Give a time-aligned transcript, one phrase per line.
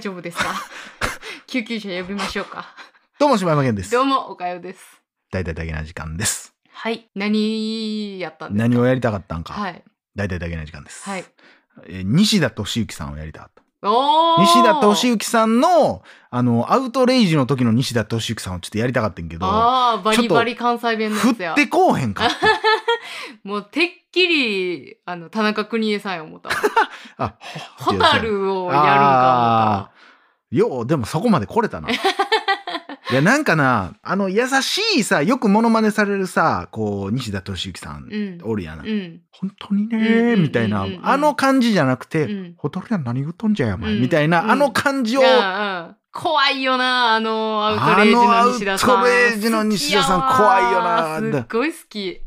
[0.00, 0.54] 大丈夫ですか？
[1.46, 2.74] 救急車呼びましょうか。
[3.18, 4.00] どうも、柴山健ですど。
[4.00, 4.80] うも、おかよです。
[5.30, 6.54] 大体だけな時間です。
[6.72, 7.06] はい。
[7.14, 8.68] 何やったんですか？
[8.68, 9.52] 何をやりたかったんか。
[9.52, 9.84] はい。
[10.16, 11.04] 大体だけな時間です。
[11.08, 11.24] はい。
[11.86, 13.62] えー西田敏行さんをやりたかった。
[13.82, 21.56] 西田敏行さんの、あの、アウトレイジの時の西田敏行さんをちょっとやりたかったんけど、ああ、バリバリ関西弁の振やつやっ。
[21.56, 22.28] てこうへんか。
[23.44, 26.50] もう、てっきり、あの、田中邦衛さんや思った。
[27.18, 27.34] あ、
[27.78, 31.88] ホタルをやるんかあーよう、でもそこまで来れたな。
[33.10, 38.82] いや、なんかな、あの、優しいさ、よくモノマネされるさ、こう、西田敏行さん、うんおるやな。
[38.82, 38.92] 思った。
[38.92, 39.20] うん。
[39.32, 48.90] 本当にねうんうんうんうんみたいな、あの感じじゃなくて、うんホタルやん何言っとんじゃんや、お前、うんみたいな、うんあの感じを、いやうん怖いよな、あの、アウトレイジの西田さん。
[48.90, 52.20] あのアウトレイジの西田さん好きやわ怖いよなすっごい好き。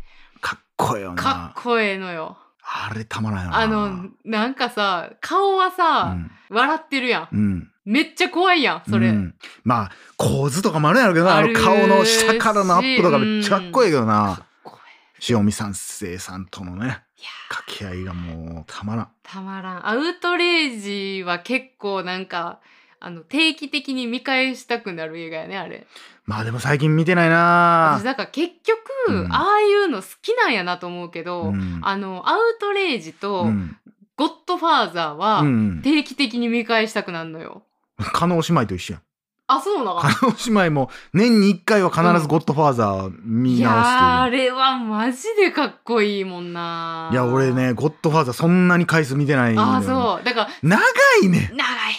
[0.84, 1.52] かっこええよかなっ。
[1.56, 2.38] こええのよ。
[2.64, 3.58] あれたまらんよな。
[3.58, 6.32] あの、なんかさ、顔はうさ、ん。
[6.50, 7.30] 笑ってるやん。
[7.32, 7.70] うん。
[7.86, 9.10] めっちゃ怖いやん、それ。
[9.10, 14.38] うんまあ、構図とかもあるやろうけどな、あの顔の下からのアップとかめっちゃかっこいいけどかなっ。
[14.64, 14.78] こ
[15.18, 17.04] え塩見三世さんとのね、
[17.50, 19.08] 掛け合いがもうたまらん。
[19.22, 19.88] たまらん。
[19.88, 22.60] アウトレイジは結構なんか、
[23.02, 25.86] あの、定期的に見返したくなる映画やね、あれ。
[26.26, 28.80] まあでも最近見てないな私、だから結局、
[29.10, 33.78] うんああいうの好きなんやなと思うけど、うんあの、アウトレイジと、うん。
[34.16, 35.82] ゴッドファーザーは、うん。
[35.84, 37.64] 定期的に見返したくなるのよ。
[37.98, 39.02] 加納姉妹と一緒やん。
[39.48, 40.00] あ、そうなの？
[40.00, 47.16] 加納姉妹も年に1回は必ずゴッドファーザー見いやー直あれはマジでかっこいいもんなる。
[47.16, 50.80] いや、俺ね、ゴッドファーザーそんなに回数見てないんだよあーそうだから長
[51.24, 51.50] いね。
[51.54, 51.93] 長い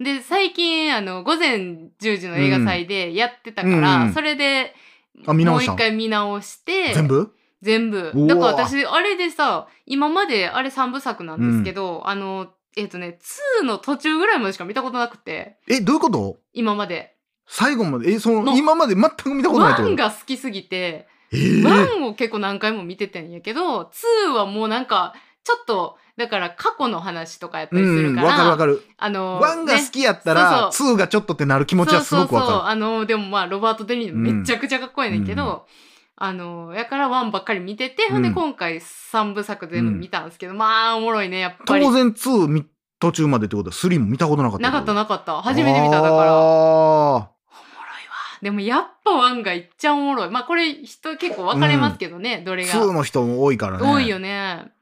[0.00, 4.74] で最近あの午前10時の映画祭でやってたから、うんうんそれで
[5.26, 7.32] もう一回見直して全部？
[7.62, 8.12] 全部。
[8.26, 13.18] だから私あれでさ今まであれ3部作なんですけど、あのえっ、とね
[13.62, 15.56] 2の途中ぐらいまでしか見たことなくて。
[15.68, 16.38] え、どういうこと？
[16.52, 17.14] 今まで。
[17.46, 21.62] 最後まで、え、その、の今まで全く見たことないってこと？1が好きすぎてえー。
[21.62, 28.82] 1を結構何回も見てたんやけど2はもうなんかちょっとだから過去の話とかやったりすうん、るから、わかるわかる。
[28.96, 32.50] あのワンが好きやったら、ツーがちょっとってなる気持ちはすごくわそう。
[32.50, 35.66] そうそうかあのでもまあロバート・デ・ニーロめちゃくちゃかっこいいねんけど、
[36.16, 41.64] あのやからワンばっかり見てて、ほんでうん今回3部作全部見たんですけど、まあおもろいねやっる。
[41.66, 41.84] ぱり。
[41.84, 42.64] 当然ツーみ
[43.00, 45.42] 途中までってことは、スリーも見たことなかったなかったななかった。
[45.42, 46.36] 初めて見ただから。
[46.36, 47.18] おもろいわ。
[47.18, 47.30] あ
[48.40, 50.30] でもやっぱワンがいっちゃおもろい。
[50.30, 53.84] まあこれ人結構分かれますけどね、どれーがツーの人も多いからね。
[53.92, 54.72] 多いよね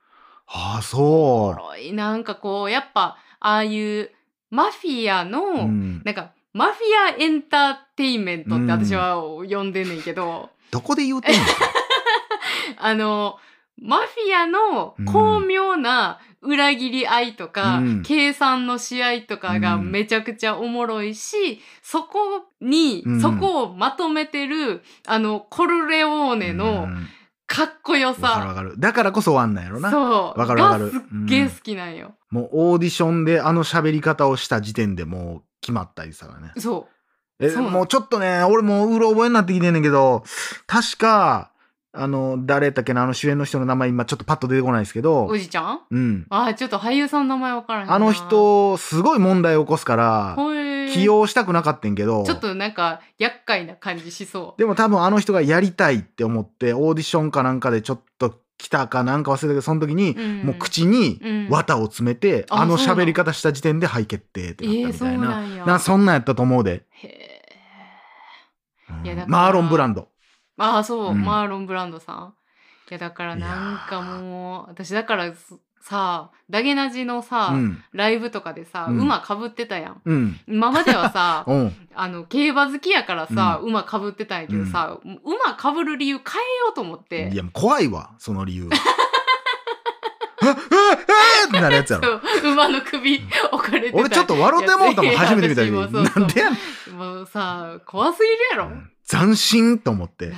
[0.55, 1.93] ああ、おそもろい。
[1.93, 4.11] なんかこうやっぱああいう
[4.51, 5.53] マフィアの、う。
[5.53, 6.03] うん。
[6.05, 11.41] なんかマフィアエンターテインメントって私は呼んでんねんけど、 どこで言うてんの？
[12.79, 13.39] あの
[13.81, 18.03] マフィアの巧妙な裏切り合いとか、うん。
[18.03, 23.21] 計算の試合とかがめちゃくちゃおもろいし、そこに、うん。
[23.21, 27.09] そこをまとめてるあのコルレオーネうのん
[27.55, 28.75] かっこよわかるわさ、かる。
[28.79, 29.91] だからこそワンなんやろな。
[29.91, 32.13] そうわかるわかるがすっげえ好きなんよ。
[32.31, 36.53] もうオーディションであの喋り方をした時点でもう決まったりさね。
[36.59, 36.89] そ
[37.39, 40.23] え、そうもうちょっとね、俺もううろ覚えになってきてんねんけど、
[40.67, 41.51] 確か、
[41.93, 45.81] あの、誰やっけな、あの主演の人の名前今ちょっとパッと出てこないですけうどお、じちゃん？
[45.91, 46.27] うん。
[46.31, 54.61] あーちょっと俳優さんの名前わからへんなあの人、すごい問題を起こすから、ほえー起用したくなかったんけど、ちょっとなんか厄介な感じしそう。
[54.61, 65.29] でも多分あの人がやりたいって思って、オーディションかなんかでちょっと来たかなんか忘れたけど、その時に、んもう口にうん綿を詰めて、ああの喋り方した時点ではい決定ってなったみたいな。
[65.29, 65.67] なんや。
[65.67, 66.87] なそんなんやったと思うで。
[69.27, 70.09] マーロン・ブランド。
[70.59, 72.35] ああそう、うんマーロン・ブランドさん。
[72.91, 77.83] いやだからなんかもう私だからすさダゲナジのさ、うん。
[77.93, 80.01] ライブとかでさ、うん馬かぶってたやん。
[80.05, 80.41] うん。
[80.47, 81.89] 今まではさ うん。
[81.95, 88.69] あの競馬好きやからさ、馬かぶってたんやけどさ、馬かぶる理由変えようと思っていや、もう怖いわ、その理由。
[90.43, 92.21] ってなるやつやろ。
[92.45, 93.21] 馬の首
[93.53, 96.25] 置かれてた俺ちょっと笑ってもうたもん、初めて見た時に。
[96.25, 96.57] んでやね
[96.93, 100.29] んもうさ怖すぎるやろ、うん斬新と思って。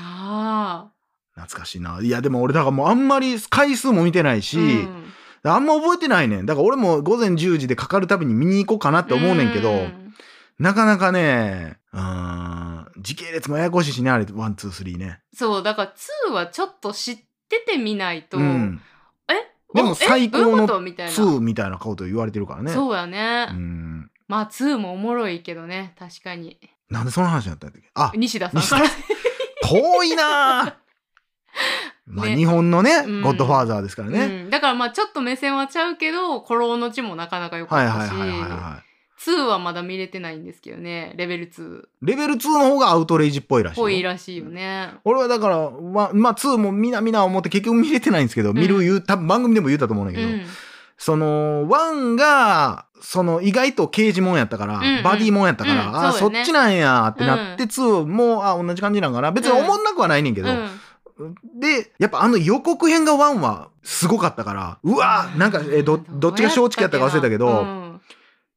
[1.34, 2.00] 懐かしいな。
[2.02, 5.04] いや、でも俺、だからもうあんまり回数も見てないし、うん
[5.50, 6.46] あんま覚えてないねん。
[6.46, 10.14] だから俺も午前10時でかかるたびに見に行こうかなって思うねんけど、うん。
[10.58, 15.20] なかなかね、うーん、時系列もややこしいしね、あれ、ワン、ツー、スリーね。
[15.34, 15.94] そうだから
[16.30, 17.18] 2はちょっと知っ
[17.48, 18.80] ててみないと、うん。
[19.28, 19.34] え？
[19.74, 20.80] でも最高のどういうこと？
[20.80, 21.12] みたいな。
[21.12, 22.72] ツーみたいなこと言われてるからね。
[22.72, 24.10] そうやね、うん。
[24.28, 26.58] まあ2もおもろいけどね確かに。
[26.88, 27.90] なんでその話になったんだっけ？
[27.94, 28.76] あ、西田さん西田。
[29.68, 30.74] 遠いなぁ
[32.06, 32.36] まあ、ね。
[32.36, 33.22] 日本のね、うん。
[33.22, 34.24] ゴッドファーザーですからね。
[34.44, 38.10] うん、だからまあちょっと目線はちゃうけど「孤狼の血」もなかなか良かはいったし。
[38.10, 38.82] はいはいはいは
[39.24, 43.84] 2はまだ見れてないんですけどねレベル2っレベル2の方がアウトレイジっぽいらしいよ。
[43.84, 44.94] ぽいらしいよね。
[45.04, 50.42] 俺はだから、ままあ、2もみなみな思って結局見れてないんですけど、見る言う、多分番組でも言ったと思うんだけど、うん。
[50.98, 55.02] その、1が、その、意外と刑事もんやったから、うんうん。
[55.02, 55.96] バディもんやったから、うん。
[55.96, 56.42] ああ、そそうよね。
[56.42, 59.32] っちなんやってなって、2も、あ同じ感じなんかな。
[59.32, 60.68] 別に思んなくはないねんけど、うん
[61.54, 68.00] で、やっぱあの予告編が1はすごかったから、うわなんか、えど、どっちが松竹やったか忘れたけど、うん。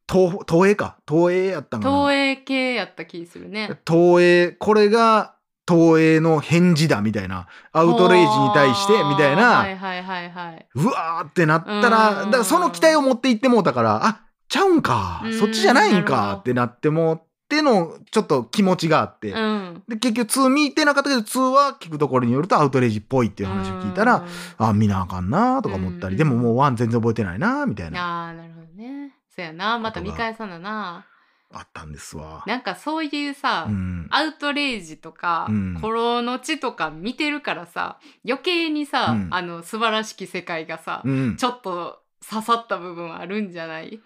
[0.10, 0.98] 東、東映か。
[1.08, 1.96] 東映やったんかな。
[1.98, 3.80] 東映系やった気するね。
[3.86, 5.36] 東映、これが
[5.68, 10.68] 東映の返事だみたいな、アウトレイジに対してみたいな、はいはいはいはい。
[10.76, 12.32] うわーってなったら、うん。
[12.32, 15.22] だからその期待を持っていってもうたから、あ、ちゃうんか。
[15.26, 15.34] う、ん。
[15.38, 16.38] そっちじゃないんか。
[16.40, 17.27] ってなってもっ
[17.58, 19.32] ての、ちょっと気持ちがあって。
[19.32, 19.84] うん。
[19.88, 24.26] で、結局2見てなかったけど、2は聞くところによるとアウトレイジっぽいっていう話を聞いたら、
[24.58, 26.18] あ、見なあかんなとか思ったり、うん。
[26.18, 29.14] でももう1全然覚えてないなみたいな、ああなるほどね。
[29.36, 29.78] そうやな。
[29.80, 31.06] また見返さなな。
[31.50, 32.44] あったんですわ。
[32.46, 34.08] なんかそういうさ、うん。
[34.12, 35.78] アウトレイジとか、うん。
[35.82, 39.28] コロの地とか見てるからさ余計にさ、うん。
[39.32, 41.38] あの素晴らしき世界がさ、うん。
[41.38, 44.02] ちょっと刺さった部分あるんじゃない？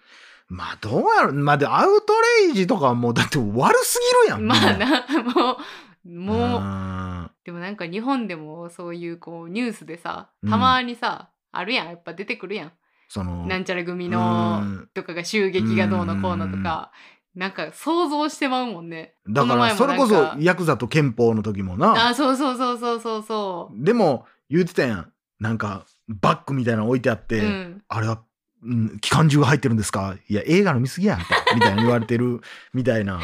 [0.48, 2.12] まあ、どうやろまあ、で、アウト
[2.46, 4.46] レイジとかはもう、だって悪すぎるやん。
[4.46, 5.56] まあなも
[6.04, 7.30] うももうう。
[7.44, 10.50] でもなんか日本でもそういうこうニュースでさうん。
[10.50, 11.88] たまにさ、あるやん。
[11.88, 12.72] やっぱ出てくるやん、
[13.08, 14.88] その、なんちゃら組うのん。
[14.94, 16.92] とかが襲撃がどうのこうのとか、
[17.34, 19.14] なんか想像してまうもんね。
[19.28, 22.08] だから、それこそ、ヤクザと憲法の時もな。
[22.08, 25.12] あそうそうそうそうそうそでも、言ってたやん。
[25.40, 28.22] なんか、バッグみたいなの置いてあって、う、うん、あれは、
[28.64, 30.16] うん、機関銃が入ってるんですか？
[30.28, 31.18] いや、映画の見過ぎや。
[31.54, 32.40] みたいに言われてる、
[32.72, 33.20] みたいな。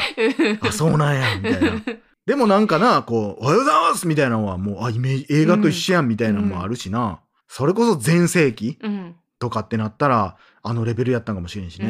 [0.60, 1.82] あ、そうなんや、みたいな。
[2.26, 7.20] でもなんかな、こう、おはようございますみたいなのはもう、あ、イメージ、映画と一緒やんみたいなのもあるしな。
[7.46, 11.86] それこそ全盛期うんとかってなったら、あのレベルやったんかもしれんしね。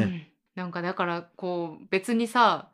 [0.56, 2.68] うん、なんかだからこう別にさ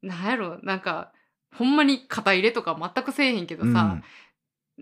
[0.00, 1.10] なんやろなんか
[1.54, 4.00] ほんまに肩入れとか全くせえへんけどさ、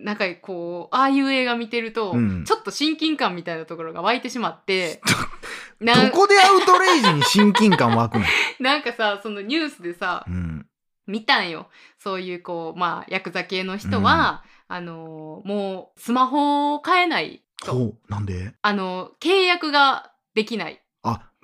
[0.02, 2.44] なんかこうああいう映画見てると、うん。
[2.44, 5.00] ちょっと親近感みたいなところが湧いてしまって
[5.81, 8.25] どこでアウトレイジに親近感湧くの、
[8.58, 10.67] なんかさそのニュースでさうん、
[11.06, 11.69] 見たんよ。
[11.99, 17.73] そういうこうまあヤクザ系の人は、あのーもうスマホを買えないと。
[17.73, 18.53] ほう、なんで？
[18.62, 20.75] あの契約ができない。
[20.75, 20.80] あ、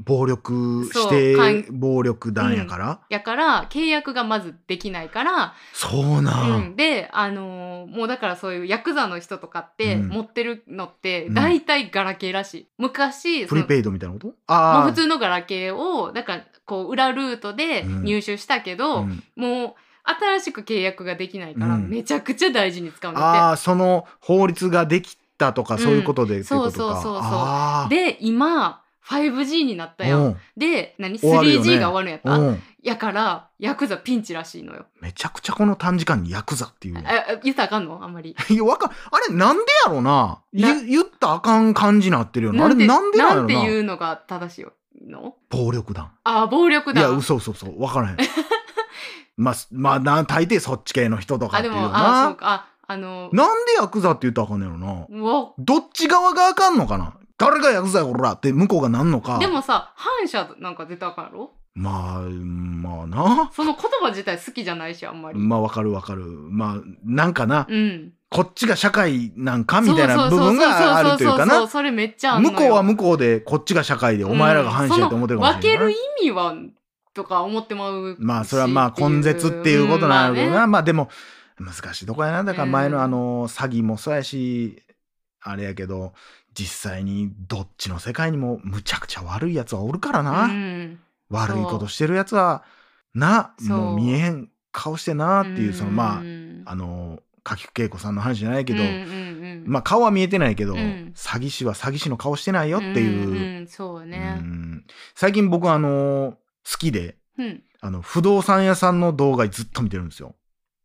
[0.05, 6.65] 暴力そう指かん定暴力団やから、やから契約がまずできないからそうなうん。
[6.73, 10.09] ん、で、あのーもうだからそういうヤクザの人とかってうん。
[10.09, 11.35] 持ってるのってうん。
[11.35, 12.69] 大体ガラケーらしい。
[12.77, 14.35] 昔そのプリペイドみたいなこと？
[14.47, 14.83] ああ。
[14.85, 18.05] 普通のガラケーをだからこう裏ルートでうん。
[18.05, 19.23] 入手したけど、うん。
[19.35, 21.89] もう新しく契約ができないからうん。
[21.89, 26.77] めちゃくちゃ大事に使うんだああ、その法律ができたとか、うんそういうことでっていうことか。
[26.77, 27.89] そうそうそうそう。
[27.89, 30.21] で今 5G になったやん。
[30.21, 31.19] うんで何？
[31.19, 34.87] 終わるよね 3G が終わるんやった、うんやからヤクザピンチらしいのよ。
[35.01, 36.99] めちゃくちゃこの短時間にヤクザっていう。
[36.99, 37.99] ああ言ったらあかんの？
[38.01, 38.37] あんまり。
[38.49, 38.95] いや、わかん、あ
[39.29, 40.39] れなんでやろな？
[40.53, 42.65] な言言ったらあかん感じになってるよな。
[42.65, 43.43] あれてなんでやろな？
[43.43, 45.35] んてないうのが正しいの？
[45.51, 46.13] 暴力団。
[46.23, 47.77] あ暴力団いや、嘘嘘嘘。
[47.77, 48.17] わからへん。
[49.37, 52.35] まあ、すまあ、な大抵そっち系の人とかあでっていうもあそうな。
[52.37, 55.07] かああのなんでヤクザって言ったらあかんねやろな？
[55.11, 57.15] うわどっち側があかんのかな？
[57.39, 59.39] 誰がヤクザやこらって向こうがなんのか。
[59.39, 63.51] でもさ反射なんか出たらあかんやろまあ、まあな。
[63.53, 66.25] その言葉自体好きじゃないしあんまり、まあわかるわかる。
[66.25, 68.13] まあ、なんかな、うん。
[68.31, 71.69] こっちが社会なんかみたいな部分があるというかな。
[71.69, 72.57] それめっちゃ向よ。
[72.57, 75.85] こうは向こうでこっちが社会でお前らが反社やと思ってるかもしれないな。
[75.85, 76.55] うん分ける意味は
[77.13, 78.17] とか思ってまうし。
[78.21, 80.71] まあそれはまあ根絶っていうことなんだけどな、うん。
[80.71, 81.11] まあでも
[81.59, 82.43] 難しいとこやな。
[82.43, 83.03] だから前のうん。
[83.03, 84.83] あの詐欺もそうやし
[85.43, 86.15] あれやけど
[86.59, 90.99] 実際にどっちの世界にもむちゃくちゃ悪いやつはおるからな、うん。
[91.29, 92.65] 悪いことしてるやつは
[93.15, 96.63] なもう見えへん顔してなっていうそのまうん。
[96.65, 99.65] ああの柿久恵子さんの話じゃないけど、うんうんうん。
[99.67, 101.13] まあ顔は見えてないけど、うん。
[101.15, 104.37] 詐欺師は詐欺師の顔してないよっていう、んんそうね。
[104.39, 104.85] うん。
[105.15, 106.39] 最近僕あの
[106.71, 107.63] 好きでうん。
[107.81, 110.35] あの不動産屋さんの動画ずっと見てるんですよ。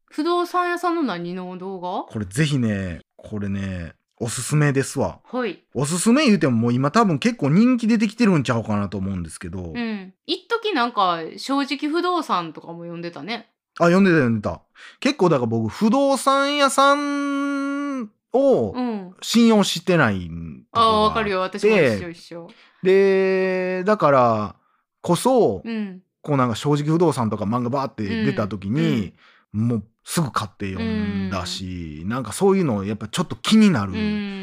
[0.05, 2.03] 不動産屋さんの何の動画？
[2.03, 5.19] これぜひね、これね、おすすめですわ。
[5.23, 5.63] はい。
[5.73, 9.73] おすすめ言うてももう今多分結構人気出てきてるんちゃうかなと思うんですけど。
[9.75, 10.13] うん。
[10.27, 13.49] 一時なんか正直不動産とかも読んでたね。
[13.79, 14.61] あ、読んでた読んでた。
[14.99, 19.15] 結構だから僕不動産屋さんをうん。
[19.23, 21.39] 信用してないんああわかるよ。
[21.39, 22.47] 私も一緒一緒。
[22.83, 24.55] で、だから
[25.01, 26.03] こそ、うん。
[26.21, 29.15] こうなんか正直不動産とか漫画バーって出た時に、
[29.51, 33.93] もうすぐ買って読んだし、なんかそういうのやっぱちょっと気になる。
[33.93, 34.41] うん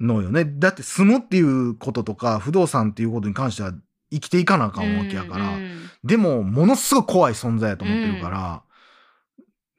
[0.00, 0.44] のよね。
[0.44, 3.72] だって住むっていうこととか不動産っていうことに関しては
[4.12, 8.62] 生きていかなあかんわけやから、うんでもものすごい怖い存在やと思ってるから、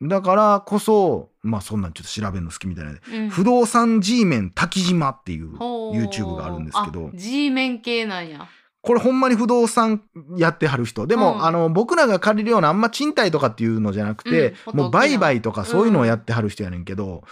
[0.02, 3.30] だからこそまあそんなんちょっと調べるの好きみたいな、うん。
[3.30, 7.12] 不動産 G メン滝島っていう YouTube があるんですけど。
[7.14, 8.48] あ G 面系なんや
[8.86, 10.04] これほんまに不動産
[10.38, 11.08] やってはる人。
[11.08, 11.46] でも、うん。
[11.46, 14.78] あの僕らが借りるようなあんま賃貸とかっていうのじゃなくて、うん。
[14.78, 17.24] もう売買とかそういうのをやってはる人やねんけど、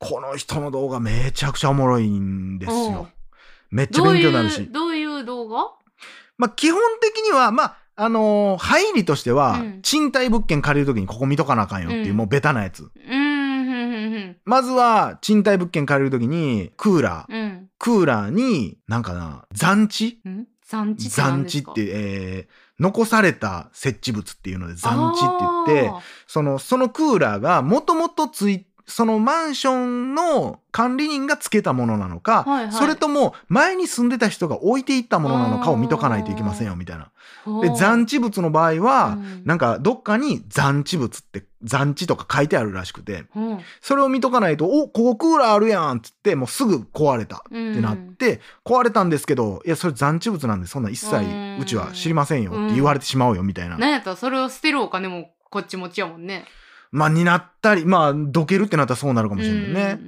[0.00, 3.08] この人の動画めちゃくちゃおもろいんですよ。
[3.70, 4.62] めっちゃ勉強になるし。
[4.62, 4.72] う。
[4.72, 5.70] どういう動画？
[6.36, 9.82] まあ基本的にはまああのー入りとしては、うん。
[9.82, 12.16] 賃貸物件借りるときにここ見とかなあかんよっていう、うん。
[12.16, 12.82] もうベタなやつ。
[12.82, 17.68] うんふんふんふんまずは賃貸物件借りるときにクーラー、うん。
[17.78, 32.72] クーラーになんかな残地うん残地って何残地って、えー残された設置物っていうので残地って言ってあそのそのクーラーがもともとついそのマンションの管理人がつけたものなのか、はいはい。
[32.72, 37.10] それとも前に住んでた人が置いていったものなのかを見とかないといけませんよみたいな。
[37.46, 37.62] ー。
[37.62, 39.42] で残地物の場合は、うん。
[39.44, 43.60] なんかどっかに残地物って残地とか書いてあるらしくてうん。
[43.80, 51.58] それを見とかないと「おここクーラーあるやん」っつってもうすぐ壊れたってなって、壊れたんですけどいやそれ残地物なんでそんな一切うん。
[51.60, 53.78] うちは知りませんよって言われてしまうよみたいな。
[53.78, 53.90] なん。
[53.90, 56.46] やったらそれを捨てるお金もこっち持ちやもんね
[56.92, 60.00] まあになったりまあどけるってなったらそうなるかもしれないね。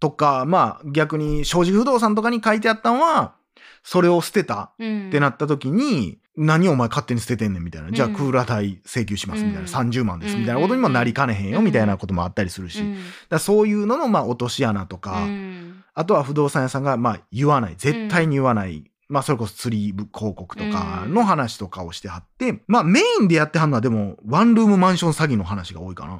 [0.00, 3.34] とかまあ逆に正直不動産とかに書いてあったのは
[3.82, 5.08] それを捨てたうん。
[5.08, 8.14] ってなった時に、何お前勝手に捨ててんねんみたいな、じゃあうん。
[8.14, 9.90] クーラー代請求しますみたいな、うん。
[9.90, 10.60] 30万ですみたいな。
[10.60, 11.64] ことにもなりかねへんようん。
[11.64, 12.82] みたいなこともあったりするし、
[13.28, 15.84] だそういうののまあ落とし穴とか、うん。
[15.94, 17.74] あとは不動産屋さんがまあ言わない。
[17.76, 26.12] 絶対に言わない、まあそれこそ釣り広告とかの話とかをしてはって、まあメインでやってはんのはでもワンルームマンション詐欺の話が多いかな。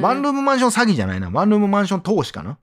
[0.00, 1.28] ワンルームマンション詐欺じゃないな。
[1.30, 2.58] ワンルームマンション投資かな。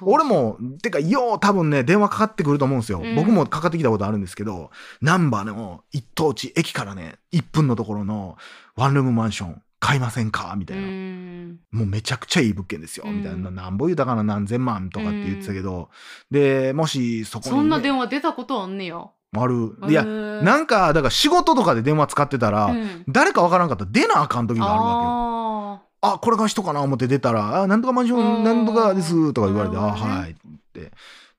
[0.00, 3.00] 俺も、てか、よう多分ね、電話かかってくると思うんですよ。
[3.00, 4.70] うん僕もかかってきたことあるんですけど、
[5.00, 8.36] 難波の一等地、駅からね、1分のところの
[8.74, 10.54] ワンルームマンション買いませんか？
[10.56, 10.86] みたういな。
[10.86, 11.58] ん。
[11.72, 13.04] もうめちゃくちゃいい物件ですよ。
[13.08, 13.18] うん。
[13.18, 13.50] みたいな。
[13.50, 15.88] なんぼ言うたかな何千万とかって言ってたけど、
[16.30, 19.02] で、もしそこに、ね、そんな電話出たことあんねや。
[19.32, 19.76] ある。
[19.88, 23.04] いや、ななんか、だから仕事とかで電話使ってたら、うん。
[23.08, 26.10] 誰かわからんかったら出なあかん時があるわけよ。
[26.12, 28.44] ああ、これが人かな思って出たら、あ、なんとかマンション、うん。
[28.44, 30.34] なんとかです、とか言われて、あ、はい、っ
[30.72, 30.90] て。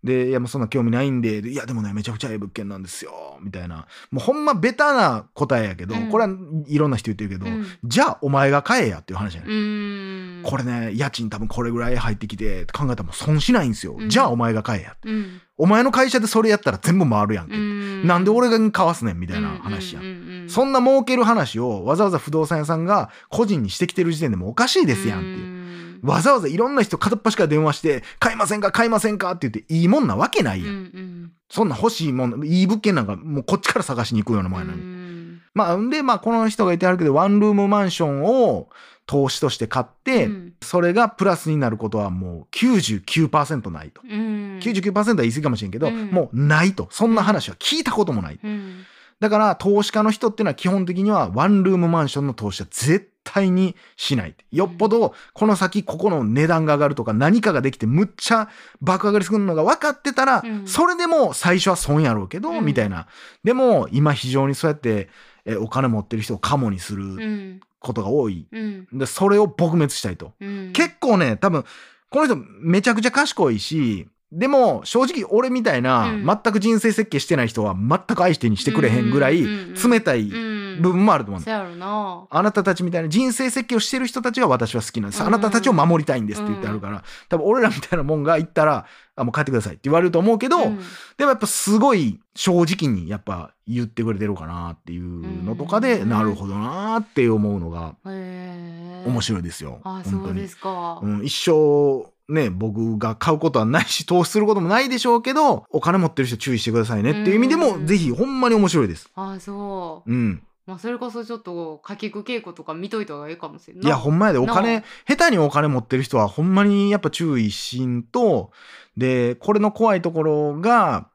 [0.04, 3.86] で、いや、もうそんな興味ないんで、でいや、でもね、めちゃくちゃええ物件なんですよ、みたいな。
[4.10, 6.36] もうほんまベタな答えやけど、うんこれは
[6.68, 9.50] いろんな人言ってるけど、ーうんじゃあお前が買えやっていう話じゃない。
[9.52, 13.96] うんこれね、家賃多分これぐらい入ってきて、考えたらもう損しないんですよ。
[14.00, 14.96] うんじゃあお前が買えや。
[15.04, 17.56] うんお前の会社でそれやったら全部回るやんけ。
[17.56, 20.50] うんなんで俺が買わすねんみたいな話やん。
[20.50, 25.61] そんな儲ける話をわざわざ不動産屋さんが個人にしてきてる時点でもうおかしいですやんっていう。
[26.02, 30.70] うんわざわざいろんな人片っ端から電話して、買いませんか買いませんかって言っていいもんなわけないやん。
[30.70, 34.82] うんうんそんな欲しいもん、いい物件なんかもうこっちから探しに行くようなもんやのに。
[34.82, 38.70] うんまあ、んで、まあ、この人が言ってあるけど、ワンルームマンションを
[39.06, 44.02] 投資として買って、うんそれがプラスになることはもう99%ないと。
[44.04, 46.88] うん99%は言い過ぎかもしれんけど、うんもうないと。
[46.92, 48.40] そんな話は聞いたこともない。
[48.42, 48.86] うん
[49.22, 54.36] だから、投資家の人っていうのは基本的にはワンルームマンションの投資は絶対にしない。
[54.52, 58.50] よっぽど、この先ここの値段が上がるとか何かができてむっちゃ
[58.82, 63.06] 爆上がりするのが分かってたら、うんそれでも最初は損やろうけど、うんみたいな。
[63.44, 65.10] でも、今非常にそうやって、
[65.46, 68.48] えお金持ってる人をカモにすうるんことが多い。
[68.52, 70.34] うんで、それを撲滅したいと。
[70.42, 71.64] うん結構ね、多分、
[72.10, 76.26] この人めちゃくちゃ賢いし、でも正直俺みたいなうん。
[76.26, 80.62] 全く人生設計してない人は全く相手にしてくれへんぐらい冷たいうん。
[80.82, 82.28] 部分もあると思ううやろな。
[82.30, 85.20] あなたたちみたいな人生設計をしてる人たちが私は好きなんです。
[85.20, 85.28] うん。
[85.28, 88.86] あなたたちを守りたいんですって言ってあるから、多分俺らみたいなもんが言ったら、
[89.16, 90.78] あ、もう帰ってくださいって言われると思うけど、うん。
[91.18, 96.10] でもやっぱすごい正直にやっぱ言ってくれてるかなっていうのとかで、うん。
[96.10, 99.82] なるほどなって思うのが面白いですよ。
[99.84, 101.00] あそうですか。
[101.04, 109.10] うん、一生ね、僕が買うことはないし、投資することもないでしょうけど、お金持ってる人注意してくださいねっていう意味でも、うんぜひほんまに面白いです。
[109.16, 110.42] あそううん。
[110.66, 118.52] まあそれこそちょっとかけく稽古とか見といた方がいいかもしれんないや、ほんまやで、おな金、下手にお金持ってる人はほんまにやっぱ注意しんと、
[118.96, 121.10] で、これの怖いところが、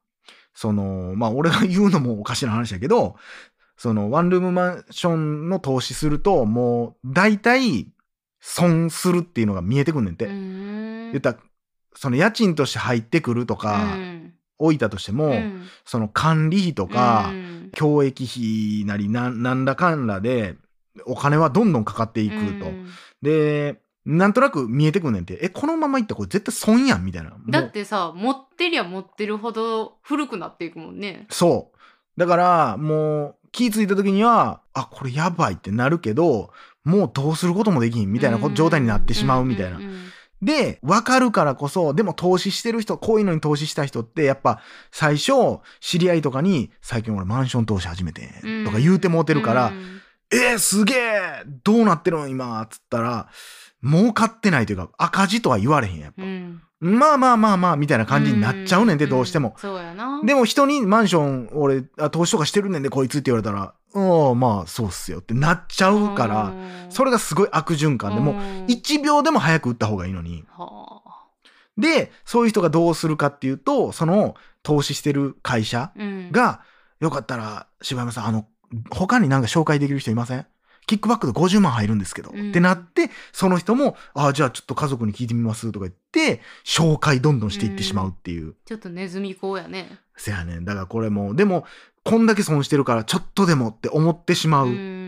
[0.54, 3.16] その、まあ俺が言うのもおかしな話だけど、
[3.76, 7.88] その、ワンルームマンションの投資すると、もう、大体、
[8.49, 10.26] 損するっていうのが見えてくんねんて。
[10.26, 11.38] 言言ったら
[11.95, 14.35] その家賃として入ってくるとか、うん。
[14.59, 15.65] 置いたとしても、うん。
[15.85, 17.71] その管理費とか、うん。
[17.75, 20.55] 教育費なりななんだかんだで
[21.07, 22.67] お金はどんどんかかっていくと。
[22.67, 22.87] うん。
[23.21, 25.38] でなんとなく見えてくんねんて。
[25.43, 27.37] えこのままいったらこれ絶対損やんみたいな。
[27.49, 31.26] だってさ持ってりゃ持ってるほど古くなっていくもんね。
[31.31, 31.76] そう。
[32.17, 36.50] だから、もう、気ぃついた時には、あ、これやばいってなるけど、
[36.87, 39.81] もうどうすることもできんみたいなこ状態になってしまうみたいな。
[40.40, 44.61] で、わかるからこそ、でも投資してる人、こういうのに投資した人って、やっぱ
[44.93, 45.33] 最初、
[45.81, 48.28] 知り合いとかに、最近俺マンション投資始めて
[48.64, 50.00] とか言うてもうてるから、うん。
[50.31, 53.28] えー、すげえどうなってるの今つったら、
[53.83, 56.23] 儲かってないというか、赤字とは言われへんやっぱ。
[56.23, 59.54] うんまあまあまあまあ、みたいな感じになっちゃうねんで、んどうしても。
[59.59, 60.21] そうやな。
[60.25, 66.52] でも人にマンション、俺、あ投資とかしてるねんで、こいつって言われたら、うん、まあ、そうっすよってなっちゃうから、
[66.90, 68.35] それがすごい悪循環で、もう、
[68.66, 70.45] 1秒でも早く打った方がいいのに。
[70.50, 70.97] はあ
[71.78, 76.61] で、そういう人がどうするかっていうと、その、投資してる会社うんが、
[77.00, 78.47] よかったら、柴山さん、あの、
[78.90, 80.47] 他になんか紹介できる人いません？
[80.87, 88.55] キックバックで50万入るんですけど、うんってなって、その人も、ああ、じゃあちょっと家族に聞いてみますとか言って、紹介どんどんしていってしまうっていう。
[88.64, 89.99] ちょっとネズミ講やね。
[90.16, 90.64] せやねん。
[90.64, 91.66] だからこれも、でも、
[92.05, 94.69] こんだけ損してるから、ちょっとでもって思ってしまう。
[94.69, 95.07] うん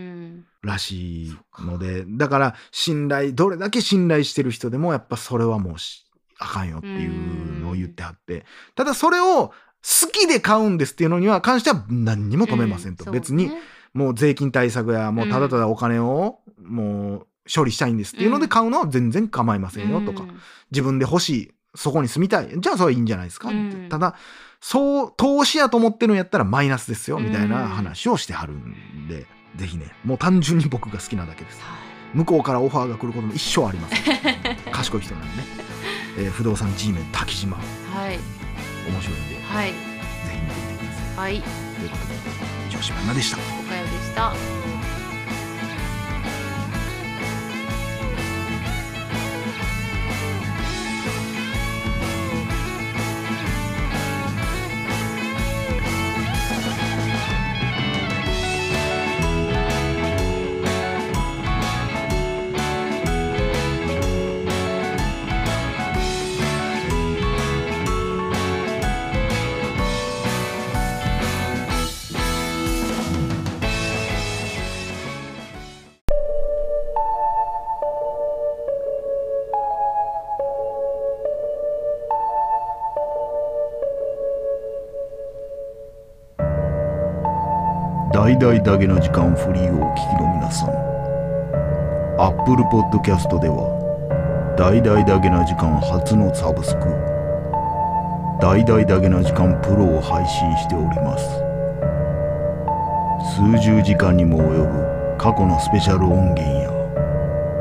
[0.61, 6.05] らしいので、だから、信頼、どれだけ信頼してる人でも、やっぱそれはもうし、
[6.37, 8.45] あかんよっていうのを言ってはって。
[8.75, 9.53] ただ、それを好
[10.11, 13.05] きで買うんですっていうのには関しては何にも止めませんと。
[13.05, 13.51] うん別に、
[13.93, 20.23] もう税金対策や、もうただただお金を、もう処理したいんですっていうので買うのは全然構いませんよとか。
[20.23, 20.39] うん
[20.71, 22.49] 自分で欲しい、そこに住みたい。
[22.59, 24.15] じゃあそれはいいんじゃないですか、うんただ、
[24.61, 31.59] そう、投資やと思ってるんやったらマイナスですよ、うんみたいな話をしてはるんで、ぜひね、もう単純に僕が好きなだけです。
[31.61, 31.75] は
[32.13, 33.95] 向こうからオファーが来ることも一生あります。
[34.71, 35.43] 賢い人なんでね。
[36.17, 37.59] えー不動産 G メン滝島、い
[37.95, 38.19] はい
[38.89, 39.73] 面白いんで、ぜはい
[41.19, 42.13] はいということで、
[42.69, 43.37] 以上、柴山でした。
[43.37, 44.31] おかよでした。
[88.29, 90.69] 大々だけの時間フリーをお聞きの皆さん。
[92.21, 96.81] Apple Podcast では大々だけな時間初のサブスク。
[98.39, 101.25] 大々だけな時間プロを配信しております。
[103.35, 106.69] 数十時間にも及ぶ過去のスペシャル音源や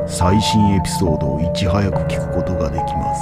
[0.07, 3.15] 最新エピソードをいち早く聞くことができま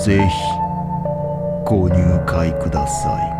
[0.00, 0.06] す。
[0.06, 0.34] ぜひ
[1.66, 3.31] ご入会ください。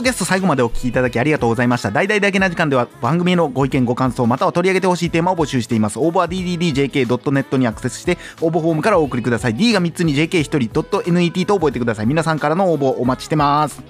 [0.00, 1.90] ポッドキャスト最後までお聞きいただきありがとうございました。
[1.90, 5.98] 大々だけな時間では番組のご意見ご感想または取り上げてほしいテーマを募集しています。
[5.98, 9.54] 応募は dddjk.net にアクセスして応募フォームからお送りください。
[9.54, 12.06] D が3つに JK1 人 .net と覚えてください。
[12.06, 13.82] 皆さんからの応募お待ちしてます。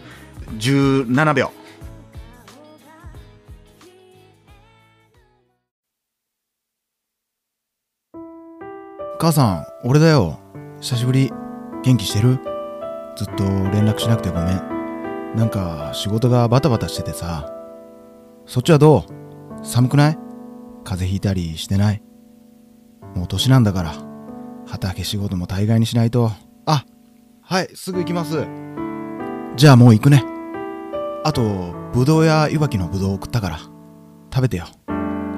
[0.58, 1.52] 17秒。
[9.20, 10.40] 母さん、俺だよ。
[10.80, 11.32] 久しぶり。
[11.84, 12.40] 元気してる？
[13.16, 14.79] ずっと連絡しなくてごめん。
[15.34, 17.52] なんか仕事がバタバタしててさ。
[18.46, 19.64] そっちはどう？
[19.64, 20.18] 寒くない？
[20.84, 22.02] 風邪ひいたりしてない？
[23.14, 23.94] もう年なんだから。
[24.66, 26.30] 畑仕事も大概にしないと。
[26.66, 26.84] あ、
[27.42, 28.46] はい、すぐ行きます。
[29.56, 30.24] じゃあもう行くね。
[31.24, 33.58] あと、ぶどうや湯葉きのぶどうを送ったから。
[34.32, 34.66] 食べてよ。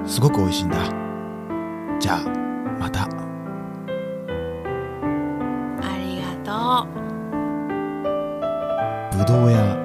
[0.05, 0.77] すごく美味しいんだ。
[1.99, 2.19] じゃあ、
[2.79, 3.03] また。
[3.03, 3.07] あ
[5.97, 6.87] りがと
[9.15, 9.17] う。
[9.17, 9.82] ぶどうや